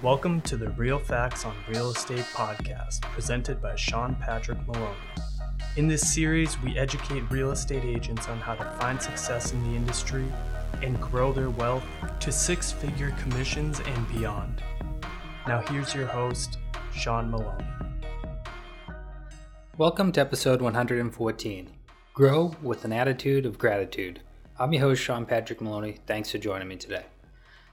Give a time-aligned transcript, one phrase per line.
[0.00, 4.94] Welcome to the Real Facts on Real Estate podcast, presented by Sean Patrick Maloney.
[5.76, 9.76] In this series, we educate real estate agents on how to find success in the
[9.76, 10.24] industry
[10.82, 11.82] and grow their wealth
[12.20, 14.62] to six figure commissions and beyond.
[15.48, 16.58] Now, here's your host,
[16.94, 17.66] Sean Maloney.
[19.78, 21.70] Welcome to episode 114
[22.14, 24.20] Grow with an Attitude of Gratitude.
[24.60, 25.96] I'm your host, Sean Patrick Maloney.
[26.06, 27.06] Thanks for joining me today.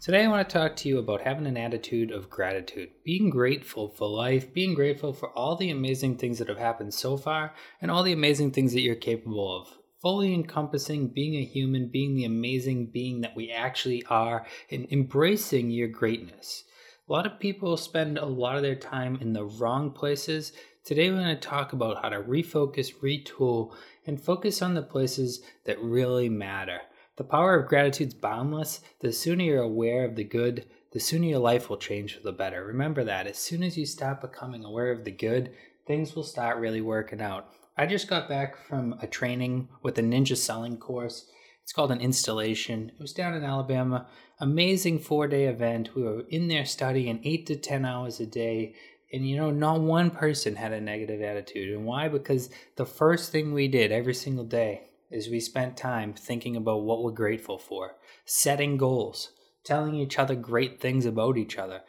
[0.00, 3.90] Today, I want to talk to you about having an attitude of gratitude, being grateful
[3.90, 7.90] for life, being grateful for all the amazing things that have happened so far, and
[7.90, 9.68] all the amazing things that you're capable of.
[10.00, 15.68] Fully encompassing being a human, being the amazing being that we actually are, and embracing
[15.68, 16.64] your greatness.
[17.06, 20.54] A lot of people spend a lot of their time in the wrong places.
[20.82, 23.74] Today, we're going to talk about how to refocus, retool,
[24.06, 26.80] and focus on the places that really matter.
[27.20, 28.80] The power of gratitude is boundless.
[29.00, 32.32] The sooner you're aware of the good, the sooner your life will change for the
[32.32, 32.64] better.
[32.64, 33.26] Remember that.
[33.26, 35.52] As soon as you stop becoming aware of the good,
[35.86, 37.52] things will start really working out.
[37.76, 41.30] I just got back from a training with a ninja selling course.
[41.62, 42.88] It's called an installation.
[42.88, 44.08] It was down in Alabama.
[44.38, 45.94] Amazing four day event.
[45.94, 48.76] We were in there studying eight to 10 hours a day.
[49.12, 51.76] And you know, not one person had a negative attitude.
[51.76, 52.08] And why?
[52.08, 56.82] Because the first thing we did every single day is we spent time thinking about
[56.82, 59.32] what we're grateful for, setting goals,
[59.64, 61.80] telling each other great things about each other,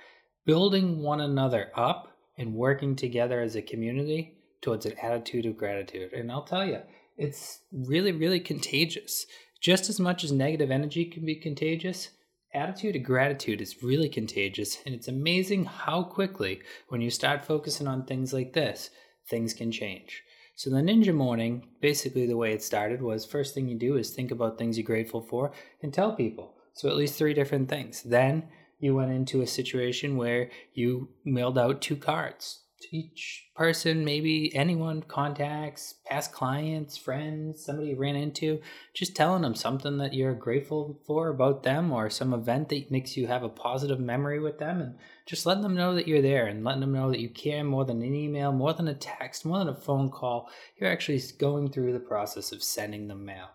[0.46, 6.12] building one another up, and working together as a community towards an attitude of gratitude.
[6.14, 6.80] And I'll tell you,
[7.18, 9.26] it's really, really contagious.
[9.62, 12.10] Just as much as negative energy can be contagious,
[12.54, 14.80] attitude of gratitude is really contagious.
[14.86, 18.90] And it's amazing how quickly, when you start focusing on things like this,
[19.30, 20.24] things can change.
[20.56, 24.12] So the ninja morning, basically the way it started was first thing you do is
[24.12, 26.54] think about things you're grateful for and tell people.
[26.74, 28.04] So at least three different things.
[28.04, 28.48] Then
[28.80, 32.62] you went into a situation where you mailed out two cards
[32.92, 38.62] each person, maybe anyone, contacts, past clients, friends, somebody you ran into,
[38.94, 43.16] just telling them something that you're grateful for about them or some event that makes
[43.16, 46.48] you have a positive memory with them and just letting them know that you're there
[46.48, 49.46] and letting them know that you care more than an email, more than a text,
[49.46, 50.50] more than a phone call.
[50.78, 53.50] You're actually going through the process of sending them mail.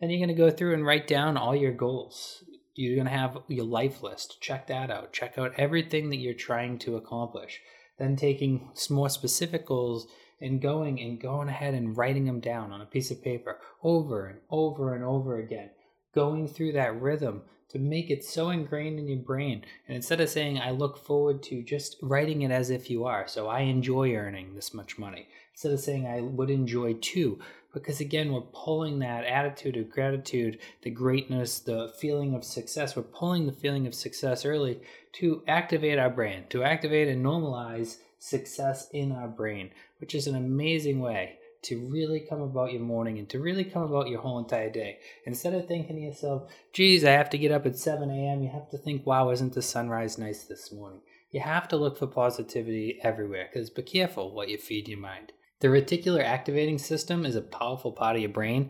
[0.00, 2.44] Then you're going to go through and write down all your goals.
[2.74, 4.40] You're going to have your life list.
[4.40, 5.12] Check that out.
[5.12, 7.60] Check out everything that you're trying to accomplish
[7.98, 10.06] then taking more specific goals
[10.40, 14.26] and going and going ahead and writing them down on a piece of paper over
[14.26, 15.70] and over and over again,
[16.14, 19.62] going through that rhythm to make it so ingrained in your brain.
[19.86, 23.28] And instead of saying, I look forward to just writing it as if you are,
[23.28, 27.40] so I enjoy earning this much money, instead of saying, I would enjoy too,
[27.78, 32.96] because again, we're pulling that attitude of gratitude, the greatness, the feeling of success.
[32.96, 34.80] We're pulling the feeling of success early
[35.14, 40.34] to activate our brain, to activate and normalize success in our brain, which is an
[40.34, 44.38] amazing way to really come about your morning and to really come about your whole
[44.38, 44.98] entire day.
[45.24, 48.48] Instead of thinking to yourself, geez, I have to get up at 7 a.m., you
[48.50, 51.00] have to think, wow, isn't the sunrise nice this morning?
[51.30, 55.32] You have to look for positivity everywhere because be careful what you feed your mind.
[55.60, 58.62] The reticular activating system is a powerful part of your brain,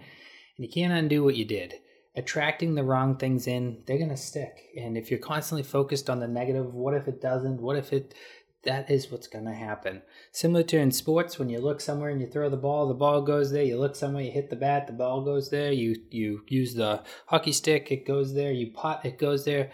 [0.57, 1.75] and you can't undo what you did.
[2.17, 4.71] Attracting the wrong things in, they're going to stick.
[4.77, 7.61] And if you're constantly focused on the negative, what if it doesn't?
[7.61, 8.15] What if it
[8.65, 10.03] that is what's going to happen.
[10.33, 13.23] Similar to in sports, when you look somewhere and you throw the ball, the ball
[13.23, 13.63] goes there.
[13.63, 15.73] You look somewhere, you hit the bat, the ball goes there.
[15.73, 18.53] You you use the hockey stick, it goes there.
[18.53, 19.71] You pot, it goes there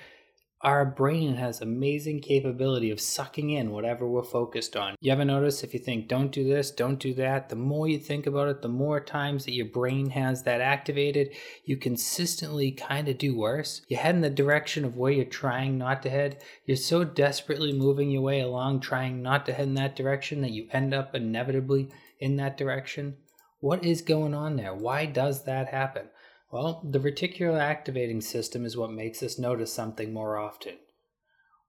[0.64, 4.94] our brain has amazing capability of sucking in whatever we're focused on.
[4.98, 7.98] You ever notice if you think, don't do this, don't do that, the more you
[7.98, 11.34] think about it, the more times that your brain has that activated,
[11.66, 13.82] you consistently kind of do worse.
[13.88, 16.38] You head in the direction of where you're trying not to head.
[16.64, 20.52] You're so desperately moving your way along, trying not to head in that direction, that
[20.52, 23.18] you end up inevitably in that direction.
[23.60, 24.74] What is going on there?
[24.74, 26.08] Why does that happen?
[26.54, 30.74] Well, the reticular activating system is what makes us notice something more often.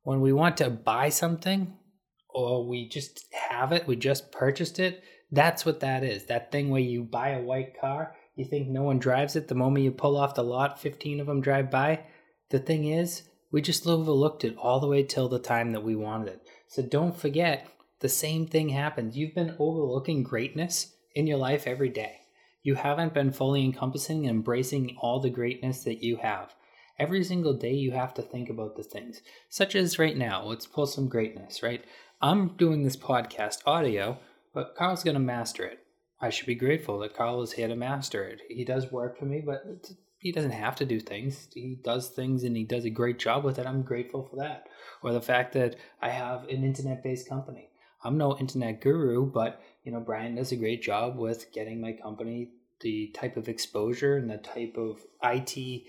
[0.03, 1.73] When we want to buy something,
[2.29, 5.01] or we just have it, we just purchased it,
[5.31, 6.27] that's what that is.
[6.27, 9.55] That thing where you buy a white car, you think no one drives it, the
[9.55, 12.01] moment you pull off the lot, 15 of them drive by.
[12.51, 15.95] The thing is, we just overlooked it all the way till the time that we
[15.95, 16.41] wanted it.
[16.67, 17.67] So don't forget,
[18.01, 19.17] the same thing happens.
[19.17, 22.19] You've been overlooking greatness in your life every day.
[22.65, 26.55] You haven't been fully encompassing and embracing all the greatness that you have.
[26.97, 30.43] Every single day, you have to think about the things, such as right now.
[30.43, 31.85] Let's pull some greatness, right?
[32.23, 34.17] I'm doing this podcast audio,
[34.51, 35.77] but Carl's going to master it.
[36.19, 38.41] I should be grateful that Carl is here to master it.
[38.49, 41.47] He does work for me, but he doesn't have to do things.
[41.53, 43.67] He does things and he does a great job with it.
[43.67, 44.63] I'm grateful for that.
[45.03, 47.69] Or the fact that I have an internet based company.
[48.05, 51.91] I'm no internet guru, but you know, Brian does a great job with getting my
[51.93, 52.49] company
[52.81, 55.83] the type of exposure and the type of IT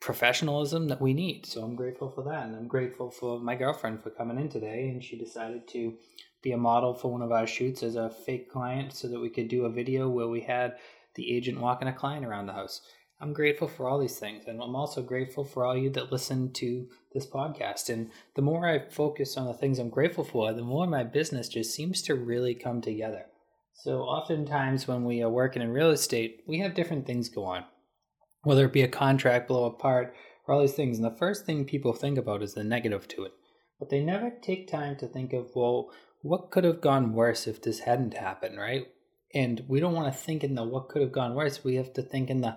[0.00, 1.46] professionalism that we need.
[1.46, 2.46] So I'm grateful for that.
[2.46, 4.88] And I'm grateful for my girlfriend for coming in today.
[4.88, 5.94] And she decided to
[6.42, 9.30] be a model for one of our shoots as a fake client so that we
[9.30, 10.76] could do a video where we had
[11.14, 12.82] the agent walking a client around the house.
[13.20, 14.46] I'm grateful for all these things.
[14.46, 17.88] And I'm also grateful for all you that listen to this podcast.
[17.88, 21.48] And the more I focus on the things I'm grateful for, the more my business
[21.48, 23.26] just seems to really come together.
[23.72, 27.64] So, oftentimes when we are working in real estate, we have different things go on,
[28.42, 30.14] whether it be a contract blow apart
[30.46, 30.98] or all these things.
[30.98, 33.32] And the first thing people think about is the negative to it.
[33.78, 35.90] But they never take time to think of, well,
[36.22, 38.88] what could have gone worse if this hadn't happened, right?
[39.34, 41.62] And we don't want to think in the what could have gone worse.
[41.62, 42.56] We have to think in the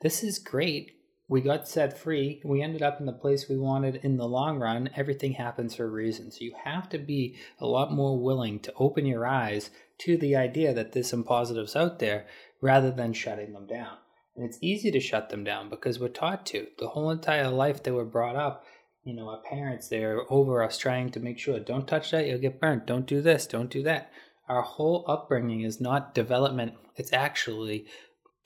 [0.00, 0.92] this is great.
[1.28, 2.40] We got set free.
[2.44, 4.88] We ended up in the place we wanted in the long run.
[4.96, 6.30] Everything happens for a reason.
[6.30, 10.36] So you have to be a lot more willing to open your eyes to the
[10.36, 12.26] idea that there's some positives out there
[12.62, 13.96] rather than shutting them down.
[14.36, 16.68] And it's easy to shut them down because we're taught to.
[16.78, 18.64] The whole entire life that we're brought up,
[19.04, 22.38] you know, our parents, they're over us trying to make sure don't touch that, you'll
[22.38, 22.86] get burnt.
[22.86, 24.12] Don't do this, don't do that.
[24.48, 27.86] Our whole upbringing is not development, it's actually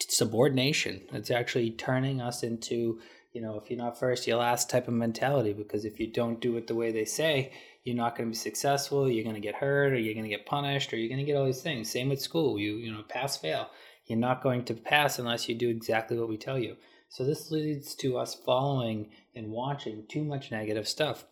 [0.01, 1.03] subordination.
[1.13, 3.01] It's actually turning us into,
[3.33, 5.53] you know, if you're not first, you're last type of mentality.
[5.53, 7.53] Because if you don't do it the way they say,
[7.85, 9.11] you're not going to be successful.
[9.11, 11.31] You're going to get hurt, or you're going to get punished, or you're going to
[11.31, 11.91] get all these things.
[11.91, 12.59] Same with school.
[12.59, 13.69] You you know, pass fail.
[14.07, 16.77] You're not going to pass unless you do exactly what we tell you.
[17.09, 21.27] So this leads to us following and watching too much negative stuff.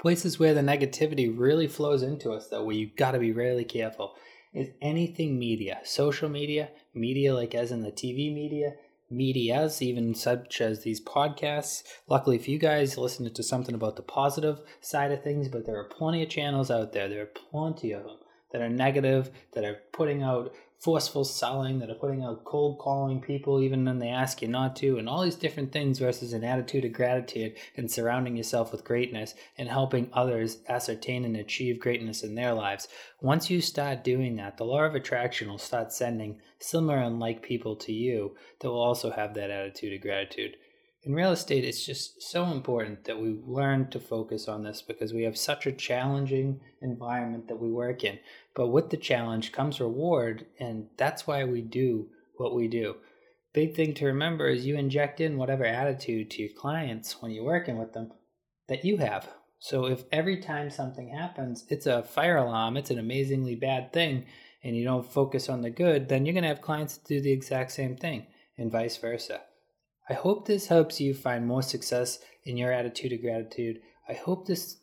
[0.00, 3.64] Places where the negativity really flows into us, though, where you've got to be really
[3.64, 4.14] careful
[4.54, 8.74] is anything media, social media, media like as in the TV media,
[9.10, 11.82] medias, even such as these podcasts.
[12.08, 15.78] Luckily for you guys, listen to something about the positive side of things, but there
[15.78, 17.08] are plenty of channels out there.
[17.08, 18.18] There are plenty of them
[18.52, 23.18] that are negative, that are putting out forceful selling, that are putting out cold calling
[23.18, 26.44] people even when they ask you not to, and all these different things versus an
[26.44, 32.22] attitude of gratitude and surrounding yourself with greatness and helping others ascertain and achieve greatness
[32.22, 32.86] in their lives.
[33.22, 37.40] Once you start doing that, the law of attraction will start sending similar and like
[37.40, 40.54] people to you that will also have that attitude of gratitude.
[41.06, 45.12] In real estate, it's just so important that we learn to focus on this because
[45.12, 48.18] we have such a challenging environment that we work in.
[48.54, 52.08] But with the challenge comes reward, and that's why we do
[52.38, 52.96] what we do.
[53.52, 57.44] Big thing to remember is you inject in whatever attitude to your clients when you're
[57.44, 58.10] working with them
[58.68, 59.28] that you have.
[59.58, 64.24] So if every time something happens, it's a fire alarm, it's an amazingly bad thing,
[64.62, 67.32] and you don't focus on the good, then you're going to have clients do the
[67.32, 69.42] exact same thing, and vice versa.
[70.08, 73.80] I hope this helps you find more success in your attitude of gratitude.
[74.06, 74.76] I hope this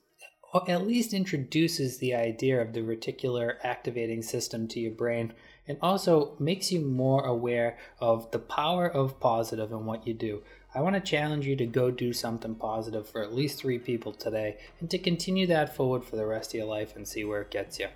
[0.54, 5.34] uh, at least introduces the idea of the reticular activating system to your brain
[5.68, 10.42] and also makes you more aware of the power of positive in what you do.
[10.74, 14.14] I want to challenge you to go do something positive for at least three people
[14.14, 17.42] today and to continue that forward for the rest of your life and see where
[17.42, 17.90] it gets you.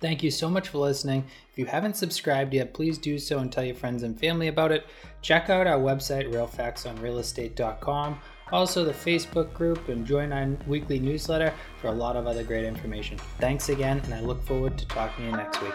[0.00, 1.24] Thank you so much for listening.
[1.52, 4.72] If you haven't subscribed yet, please do so and tell your friends and family about
[4.72, 4.86] it.
[5.22, 8.18] Check out our website, realfactsonrealestate.com
[8.52, 12.64] also the Facebook group, and join our weekly newsletter for a lot of other great
[12.64, 13.18] information.
[13.38, 15.74] Thanks again, and I look forward to talking to you next week.